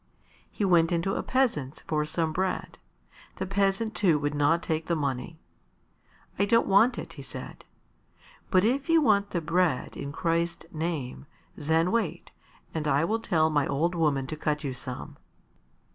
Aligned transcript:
He 0.49 0.65
went 0.65 0.91
into 0.91 1.13
a 1.13 1.21
peasant's 1.21 1.81
for 1.81 2.05
some 2.07 2.33
bread. 2.33 2.79
The 3.35 3.45
peasant 3.45 3.93
too 3.93 4.17
would 4.17 4.33
not 4.33 4.63
take 4.63 4.87
the 4.87 4.95
money. 4.95 5.37
"I 6.39 6.45
don't 6.45 6.65
want 6.65 6.97
it," 6.97 7.13
he 7.13 7.21
said. 7.21 7.65
"But 8.49 8.65
if 8.65 8.89
you 8.89 8.99
want 8.99 9.29
the 9.29 9.41
bread 9.41 9.95
in 9.95 10.11
Christ's 10.11 10.65
name, 10.71 11.27
then 11.55 11.91
wait, 11.91 12.31
and 12.73 12.87
I'll 12.87 13.19
tell 13.19 13.51
my 13.51 13.67
old 13.67 13.93
woman 13.93 14.25
to 14.25 14.35
cut 14.35 14.63
you 14.63 14.73
some." 14.73 15.17